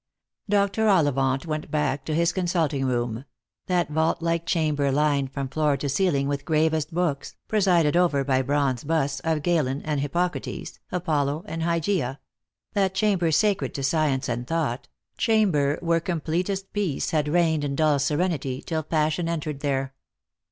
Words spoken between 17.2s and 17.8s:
reigned in